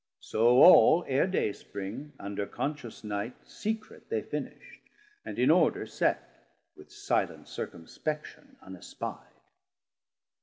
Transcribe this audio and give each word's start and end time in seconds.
520 0.19 0.29
So 0.31 0.63
all 0.63 1.05
ere 1.07 1.27
day 1.27 1.53
spring, 1.53 2.13
under 2.19 2.47
conscious 2.47 3.03
Night 3.03 3.35
Secret 3.47 4.09
they 4.09 4.23
finish'd, 4.23 4.79
and 5.25 5.37
in 5.37 5.51
order 5.51 5.85
set, 5.85 6.57
With 6.75 6.91
silent 6.91 7.47
circumspection 7.47 8.57
unespi'd. 8.63 9.29